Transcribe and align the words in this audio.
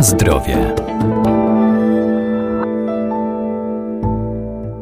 Zdrowie. 0.00 0.74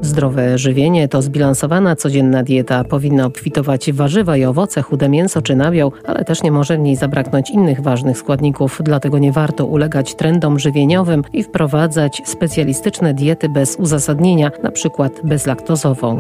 Zdrowe 0.01 0.59
żywienie 0.59 1.09
to 1.09 1.23
zbilansowana 1.23 1.97
codzienna 1.97 2.43
dieta. 2.43 2.85
Powinna 2.85 3.27
obfitować 3.27 3.93
warzywa 3.93 4.37
i 4.37 4.45
owoce, 4.45 4.83
chude 4.83 5.09
mięso 5.09 5.43
czy 5.43 5.57
nabiał, 5.57 5.93
ale 6.05 6.25
też 6.25 6.43
nie 6.43 6.53
może 6.53 6.77
w 6.77 6.81
niej 6.81 6.97
zabraknąć 6.97 7.51
innych 7.51 7.81
ważnych 7.81 8.19
składników. 8.19 8.81
Dlatego 8.85 9.19
nie 9.19 9.33
warto 9.33 9.67
ulegać 9.67 10.15
trendom 10.15 10.59
żywieniowym 10.59 11.23
i 11.33 11.43
wprowadzać 11.43 12.23
specjalistyczne 12.25 13.15
diety 13.15 13.49
bez 13.49 13.77
uzasadnienia, 13.77 14.51
na 14.63 14.71
przykład 14.71 15.13
bezlaktozową. 15.25 16.17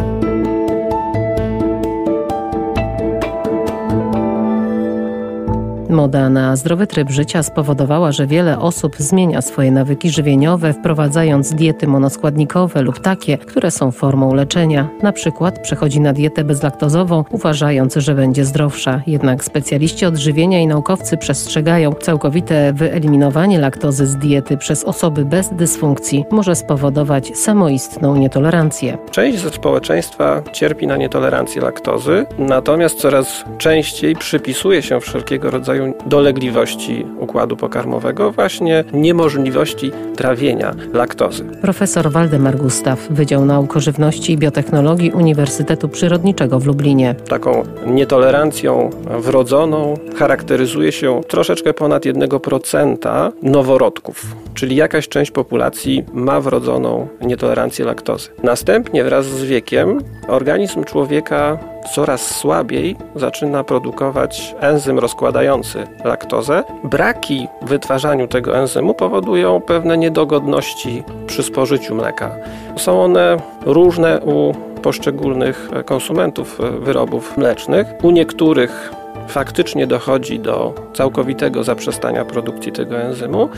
Moda 5.99 6.31
na 6.31 6.57
zdrowy 6.57 6.87
tryb 6.87 7.11
życia 7.11 7.43
spowodowała, 7.43 8.13
że 8.13 8.27
wiele 8.27 8.59
osób 8.59 8.97
zmienia 8.99 9.43
swoje 9.43 9.71
nawyki 9.71 10.11
żywieniowe, 10.11 10.73
wprowadzając 10.73 11.55
diety 11.55 11.87
monoskładnikowe 11.87 12.83
lub 12.83 12.99
takie, 12.99 13.39
które 13.39 13.71
są 13.71 13.91
formą 13.91 14.35
leczenia. 14.35 14.89
Na 15.03 15.13
przykład 15.13 15.59
przechodzi 15.59 16.01
na 16.01 16.13
dietę 16.13 16.45
bezlaktozową, 16.45 17.25
uważając, 17.31 17.95
że 17.95 18.15
będzie 18.15 18.45
zdrowsza. 18.45 19.03
Jednak 19.07 19.45
specjaliści 19.45 20.07
odżywienia 20.07 20.61
i 20.61 20.67
naukowcy 20.67 21.17
przestrzegają, 21.17 21.93
całkowite 21.93 22.73
wyeliminowanie 22.73 23.59
laktozy 23.59 24.07
z 24.07 24.17
diety 24.17 24.57
przez 24.57 24.85
osoby 24.85 25.25
bez 25.25 25.49
dysfunkcji 25.49 26.25
może 26.31 26.55
spowodować 26.55 27.37
samoistną 27.37 28.17
nietolerancję. 28.17 28.99
Część 29.11 29.39
ze 29.39 29.51
społeczeństwa 29.51 30.43
cierpi 30.53 30.87
na 30.87 30.97
nietolerancję 30.97 31.63
laktozy, 31.63 32.27
natomiast 32.39 32.99
coraz 32.99 33.45
częściej 33.59 34.17
przypisuje 34.17 34.83
się 34.83 35.01
wszelkiego 35.01 35.51
rodzaju 35.51 35.88
dolegliwości 36.07 37.07
układu 37.19 37.57
pokarmowego, 37.57 38.33
właśnie 38.33 38.85
niemożliwości 38.93 39.91
trawienia 40.17 40.75
laktozy. 40.93 41.45
Profesor 41.45 42.11
Waldemar 42.11 42.57
Gustaw, 42.57 43.09
Wydział 43.11 43.45
Nauk 43.45 43.75
Żywności 43.77 44.33
i 44.33 44.39
Biotechnologii 44.39 45.11
Uniwersytetu 45.11 45.89
Przyrodniczego 45.89 46.61
w 46.61 46.67
Lublinie. 46.67 47.15
Taką 47.29 47.65
nietolerancją 47.87 48.91
wrodzoną 49.19 49.95
charakteryzuje 50.17 50.93
się 50.93 51.21
troszeczkę 51.29 51.75
ponad 51.75 52.05
1% 52.05 53.33
noworodków, 53.43 54.27
czyli 54.55 54.77
jakaś 54.77 55.09
część 55.09 55.31
populacji 55.31 56.05
ma 56.13 56.41
wrodzoną 56.41 57.09
nietolerancję 57.21 57.85
laktozy. 57.85 58.29
Następnie 58.43 59.05
wraz 59.05 59.27
z 59.27 59.45
wiekiem 59.45 60.01
organizm 60.29 60.85
człowieka 60.85 61.59
coraz 61.95 62.37
słabiej 62.37 62.97
zaczyna 63.15 63.65
produkować 63.65 64.55
enzym 64.61 64.99
rozkładający 64.99 65.87
laktozę. 66.05 66.65
Braki 66.85 67.49
w 67.63 67.69
wytwarzaniu 67.69 68.29
tego 68.29 68.59
enzymu 68.59 68.95
powodują 68.95 69.61
pewne 69.61 69.99
niedogodności 69.99 71.03
przy 71.27 71.43
spożyciu 71.43 71.95
mleka. 71.95 72.31
Są 72.77 73.03
one 73.03 73.37
różne 73.67 74.21
u 74.21 74.55
poszczególnych 74.83 75.71
konsumentów 75.85 76.61
wyrobów 76.81 77.37
mlecznych. 77.37 77.87
U 78.03 78.11
niektórych 78.11 78.93
faktycznie 79.29 79.87
dochodzi 79.87 80.39
do 80.41 80.75
całkowitego 80.95 81.65
zaprzestania 81.65 82.25
produkcji 82.25 82.73
tego 82.73 82.97
enzymu, 82.97 83.49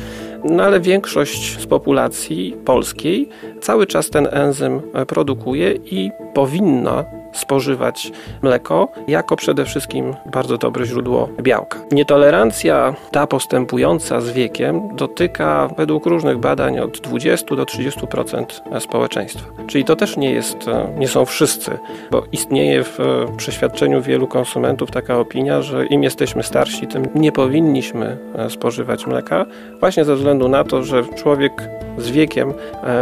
no 0.45 0.63
ale 0.63 0.81
większość 0.81 1.61
z 1.61 1.67
populacji 1.67 2.57
polskiej 2.65 3.29
cały 3.61 3.87
czas 3.87 4.11
ten 4.11 4.29
enzym 4.31 4.81
produkuje 5.07 5.73
i 5.73 6.11
powinna 6.35 7.05
spożywać 7.33 8.13
mleko 8.43 8.89
jako 9.09 9.37
przede 9.37 9.65
wszystkim 9.65 10.15
bardzo 10.33 10.59
dobre 10.59 10.87
źródło 10.87 11.29
białka. 11.43 11.79
Nietolerancja 11.93 12.95
ta 13.11 13.27
postępująca 13.27 14.21
z 14.21 14.31
wiekiem 14.31 14.97
dotyka 14.97 15.69
według 15.77 16.07
różnych 16.07 16.39
badań 16.39 16.79
od 16.79 17.01
20 17.01 17.57
do 17.57 17.65
30% 17.65 18.45
społeczeństwa. 18.81 19.47
Czyli 19.67 19.85
to 19.85 19.97
też 19.97 20.17
nie 20.17 20.33
jest, 20.33 20.57
nie 20.99 21.09
są 21.09 21.25
wszyscy, 21.25 21.79
bo 22.11 22.23
istnieje 22.33 22.85
w 22.85 22.99
przeświadczeniu 23.37 24.03
wielu 24.03 24.27
konsumentów 24.27 24.91
taka 24.91 25.19
opinia, 25.19 25.63
że 25.63 25.87
im 25.87 26.03
jesteśmy 26.03 26.43
starsi, 26.43 26.87
tym 26.87 27.09
nie 27.15 27.33
powinniśmy 27.33 28.19
spożywać 28.49 29.07
mleka, 29.07 29.47
właśnie 29.81 30.05
ze 30.05 30.17
względu 30.17 30.49
na 30.49 30.65
to, 30.65 30.83
że 30.83 31.05
człowiek 31.05 31.53
z 31.99 32.11
wiekiem 32.11 32.53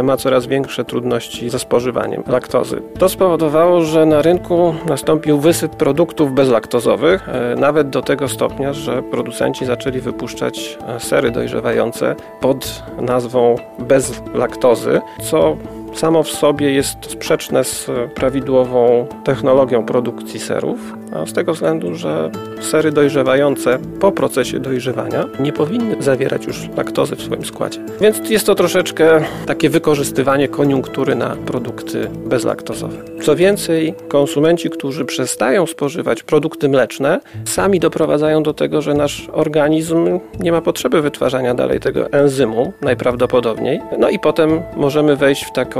ma 0.03 0.17
coraz 0.17 0.45
większe 0.45 0.85
trudności 0.85 1.49
ze 1.49 1.59
spożywaniem 1.59 2.23
laktozy. 2.27 2.81
To 2.99 3.09
spowodowało, 3.09 3.81
że 3.81 4.05
na 4.05 4.18
rynku 4.21 4.75
nastąpił 4.85 5.39
wysyp 5.39 5.75
produktów 5.75 6.33
bezlaktozowych, 6.33 7.29
e, 7.29 7.55
nawet 7.55 7.89
do 7.89 8.01
tego 8.01 8.27
stopnia, 8.27 8.73
że 8.73 9.03
producenci 9.03 9.65
zaczęli 9.65 9.99
wypuszczać 9.99 10.77
e, 10.87 10.99
sery 10.99 11.31
dojrzewające 11.31 12.15
pod 12.41 12.83
nazwą 13.01 13.55
bez 13.79 14.21
laktozy, 14.33 15.01
co 15.21 15.57
samo 15.93 16.23
w 16.23 16.29
sobie 16.29 16.71
jest 16.71 16.97
sprzeczne 17.01 17.63
z 17.63 17.91
prawidłową 18.15 19.07
technologią 19.23 19.85
produkcji 19.85 20.39
serów, 20.39 20.79
z 21.25 21.33
tego 21.33 21.53
względu, 21.53 21.95
że 21.95 22.31
sery 22.61 22.91
dojrzewające 22.91 23.79
po 23.99 24.11
procesie 24.11 24.59
dojrzewania 24.59 25.25
nie 25.39 25.53
powinny 25.53 25.95
zawierać 25.99 26.45
już 26.45 26.69
laktozy 26.77 27.15
w 27.15 27.21
swoim 27.21 27.45
składzie. 27.45 27.79
Więc 28.01 28.29
jest 28.29 28.45
to 28.45 28.55
troszeczkę 28.55 29.21
takie 29.45 29.69
wykorzystywanie 29.69 30.47
koniunktury 30.47 31.15
na 31.15 31.35
produkty 31.35 32.09
bezlaktozowe. 32.25 32.97
Co 33.21 33.35
więcej, 33.35 33.93
konsumenci, 34.07 34.69
którzy 34.69 35.05
przestają 35.05 35.65
spożywać 35.65 36.23
produkty 36.23 36.69
mleczne, 36.69 37.19
sami 37.45 37.79
doprowadzają 37.79 38.43
do 38.43 38.53
tego, 38.53 38.81
że 38.81 38.93
nasz 38.93 39.27
organizm 39.31 40.19
nie 40.39 40.51
ma 40.51 40.61
potrzeby 40.61 41.01
wytwarzania 41.01 41.53
dalej 41.53 41.79
tego 41.79 42.11
enzymu, 42.11 42.73
najprawdopodobniej. 42.81 43.81
No 43.99 44.09
i 44.09 44.19
potem 44.19 44.61
możemy 44.75 45.15
wejść 45.15 45.43
w 45.43 45.51
taką, 45.51 45.78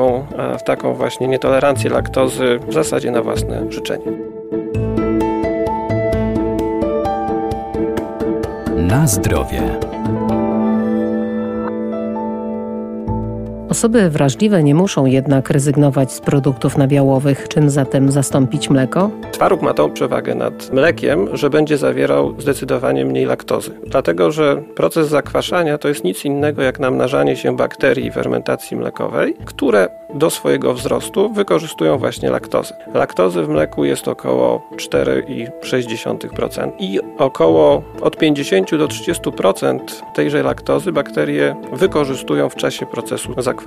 w 0.59 0.63
taką 0.63 0.93
właśnie 0.93 1.27
nietolerancję 1.27 1.89
laktozy 1.89 2.59
w 2.67 2.73
zasadzie 2.73 3.11
na 3.11 3.21
własne 3.21 3.71
życzenie. 3.71 4.11
Na 8.77 9.07
zdrowie. 9.07 9.88
Osoby 13.69 14.09
wrażliwe 14.09 14.63
nie 14.63 14.75
muszą 14.75 15.05
jednak 15.05 15.49
rezygnować 15.49 16.11
z 16.11 16.19
produktów 16.19 16.77
nabiałowych. 16.77 17.47
Czym 17.47 17.69
zatem 17.69 18.11
zastąpić 18.11 18.69
mleko? 18.69 19.11
Twaróg 19.31 19.61
ma 19.61 19.73
tą 19.73 19.91
przewagę 19.91 20.35
nad 20.35 20.73
mlekiem, 20.73 21.37
że 21.37 21.49
będzie 21.49 21.77
zawierał 21.77 22.41
zdecydowanie 22.41 23.05
mniej 23.05 23.25
laktozy. 23.25 23.71
Dlatego, 23.87 24.31
że 24.31 24.61
proces 24.75 25.07
zakwaszania 25.07 25.77
to 25.77 25.87
jest 25.87 26.03
nic 26.03 26.25
innego 26.25 26.61
jak 26.61 26.79
namnażanie 26.79 27.35
się 27.35 27.55
bakterii 27.55 28.11
fermentacji 28.11 28.77
mlekowej, 28.77 29.35
które 29.45 29.89
do 30.13 30.29
swojego 30.29 30.73
wzrostu 30.73 31.33
wykorzystują 31.33 31.97
właśnie 31.97 32.29
laktozę. 32.29 32.75
Laktozy 32.93 33.43
w 33.43 33.49
mleku 33.49 33.85
jest 33.85 34.07
około 34.07 34.61
4,6% 34.75 36.71
i 36.79 36.99
około 37.17 37.83
od 38.01 38.17
50 38.17 38.75
do 38.75 38.87
30% 38.87 39.79
tejże 40.15 40.43
laktozy 40.43 40.91
bakterie 40.91 41.55
wykorzystują 41.73 42.49
w 42.49 42.55
czasie 42.55 42.85
procesu 42.85 43.33
zakwaszania. 43.37 43.58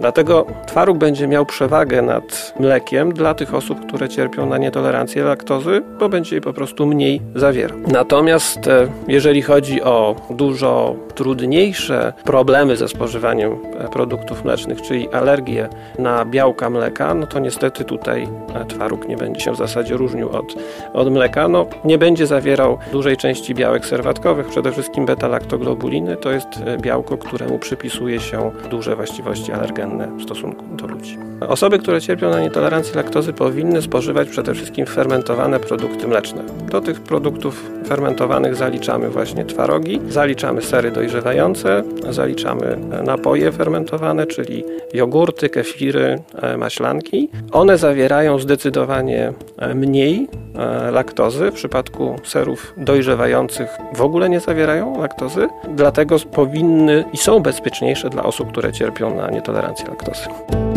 Dlatego 0.00 0.46
twaróg 0.66 0.98
będzie 0.98 1.28
miał 1.28 1.46
przewagę 1.46 2.02
nad 2.02 2.54
mlekiem 2.60 3.12
dla 3.12 3.34
tych 3.34 3.54
osób, 3.54 3.86
które 3.86 4.08
cierpią 4.08 4.46
na 4.46 4.58
nietolerancję 4.58 5.24
laktozy, 5.24 5.82
bo 5.98 6.08
będzie 6.08 6.36
jej 6.36 6.40
po 6.40 6.52
prostu 6.52 6.86
mniej 6.86 7.20
zawierał. 7.34 7.78
Natomiast 7.86 8.68
e, 8.68 8.88
jeżeli 9.08 9.42
chodzi 9.42 9.82
o 9.82 10.16
dużo 10.30 10.96
trudniejsze 11.14 12.12
problemy 12.24 12.76
ze 12.76 12.88
spożywaniem 12.88 13.52
e, 13.78 13.88
produktów 13.88 14.44
mlecznych, 14.44 14.82
czyli 14.82 15.08
alergie 15.08 15.68
na 15.98 16.24
białka 16.24 16.70
mleka, 16.70 17.14
no 17.14 17.26
to 17.26 17.38
niestety 17.38 17.84
tutaj 17.84 18.28
e, 18.54 18.64
twaróg 18.64 19.08
nie 19.08 19.16
będzie 19.16 19.40
się 19.40 19.52
w 19.52 19.56
zasadzie 19.56 19.96
różnił 19.96 20.28
od, 20.28 20.54
od 20.92 21.12
mleka. 21.12 21.48
No, 21.48 21.66
nie 21.84 21.98
będzie 21.98 22.26
zawierał 22.26 22.78
dużej 22.92 23.16
części 23.16 23.54
białek 23.54 23.86
serwatkowych, 23.86 24.46
przede 24.46 24.72
wszystkim 24.72 25.06
beta-laktoglobuliny. 25.06 26.16
To 26.16 26.30
jest 26.30 26.48
e, 26.66 26.78
białko, 26.78 27.16
któremu 27.16 27.58
przypisuje 27.58 28.20
się 28.20 28.50
duże 28.70 28.96
właściwości 28.96 29.52
alergenne 29.52 30.08
w 30.18 30.22
stosunku 30.22 30.64
do 30.76 30.86
ludzi. 30.86 31.18
Osoby, 31.48 31.78
które 31.78 32.00
cierpią 32.00 32.30
na 32.30 32.40
nietolerancję 32.40 32.94
laktozy 32.94 33.32
powinny 33.32 33.82
spożywać 33.82 34.28
przede 34.28 34.54
wszystkim 34.54 34.86
fermentowane 34.86 35.60
produkty 35.60 36.08
mleczne. 36.08 36.42
Do 36.70 36.80
tych 36.80 37.00
produktów 37.00 37.70
fermentowanych 37.86 38.54
zaliczamy 38.56 39.08
właśnie 39.08 39.44
twarogi, 39.44 40.00
zaliczamy 40.08 40.62
sery 40.62 40.90
dojrzewające, 41.04 41.82
zaliczamy 42.10 42.76
napoje 43.04 43.52
fermentowane, 43.52 44.26
czyli 44.26 44.64
jogurty, 44.94 45.48
kefiry, 45.48 46.18
e, 46.42 46.56
maślanki. 46.56 47.28
One 47.52 47.78
zawierają 47.78 48.38
zdecydowanie 48.38 49.32
e, 49.58 49.74
mniej 49.74 50.28
e, 50.54 50.90
laktozy. 50.90 51.50
W 51.50 51.54
przypadku 51.54 52.16
serów 52.24 52.74
dojrzewających 52.76 53.68
w 53.94 54.02
ogóle 54.02 54.28
nie 54.28 54.40
zawierają 54.40 55.00
laktozy, 55.00 55.48
dlatego 55.74 56.16
powinny 56.18 57.04
i 57.12 57.16
są 57.16 57.40
bezpieczniejsze 57.40 58.10
dla 58.10 58.22
osób, 58.22 58.52
które 58.52 58.72
cierpią 58.72 59.16
na 59.16 59.30
nietolerancję 59.30 59.86
laktozy. 59.88 60.73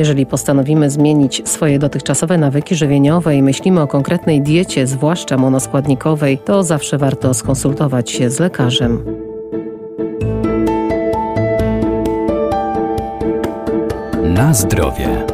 Jeżeli 0.00 0.26
postanowimy 0.26 0.90
zmienić 0.90 1.42
swoje 1.48 1.78
dotychczasowe 1.78 2.38
nawyki 2.38 2.74
żywieniowe 2.74 3.36
i 3.36 3.42
myślimy 3.42 3.80
o 3.80 3.86
konkretnej 3.86 4.42
diecie, 4.42 4.86
zwłaszcza 4.86 5.38
monoskładnikowej, 5.38 6.38
to 6.38 6.62
zawsze 6.62 6.98
warto 6.98 7.34
skonsultować 7.34 8.10
się 8.10 8.30
z 8.30 8.40
lekarzem. 8.40 9.04
Na 14.24 14.54
zdrowie. 14.54 15.29